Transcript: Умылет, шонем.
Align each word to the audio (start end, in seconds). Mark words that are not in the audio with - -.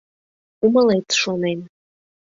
Умылет, 0.65 1.07
шонем. 1.19 1.59